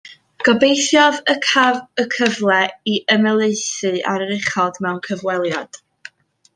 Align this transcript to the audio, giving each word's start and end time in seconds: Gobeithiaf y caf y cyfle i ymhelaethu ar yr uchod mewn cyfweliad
Gobeithiaf 0.45 1.17
y 1.33 1.35
caf 1.49 1.77
y 2.03 2.07
cyfle 2.17 2.57
i 2.95 2.97
ymhelaethu 3.17 3.95
ar 4.15 4.27
yr 4.29 4.35
uchod 4.41 4.85
mewn 4.87 5.03
cyfweliad 5.11 5.85